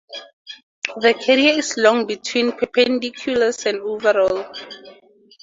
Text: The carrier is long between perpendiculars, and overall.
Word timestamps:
The 0.99 1.13
carrier 1.13 1.59
is 1.59 1.77
long 1.77 2.07
between 2.07 2.53
perpendiculars, 2.53 3.67
and 3.67 3.81
overall. 3.81 4.51